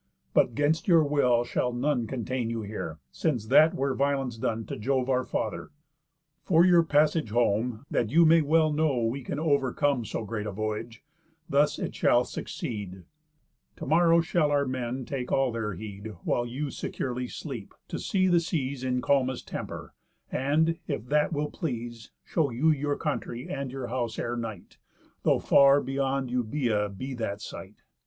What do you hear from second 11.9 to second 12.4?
shall